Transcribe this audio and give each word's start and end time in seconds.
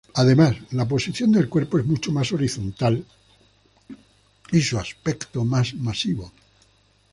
Además 0.15 0.55
la 0.71 0.87
posición 0.87 1.31
del 1.31 1.47
cuerpo 1.47 1.77
es 1.77 1.85
mucho 1.85 2.11
más 2.11 2.31
horizontal 2.31 3.05
y 4.51 4.59
su 4.59 4.79
aspecto 4.79 5.45
más 5.45 5.75
masivo. 5.75 6.31